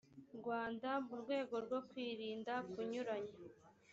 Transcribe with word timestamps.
rwanda 0.37 0.89
mu 1.05 1.15
rwego 1.21 1.55
rwo 1.65 1.79
kwirinda 1.89 2.53
kunyuranya 2.71 3.35